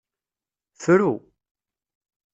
Fru. 0.83 1.11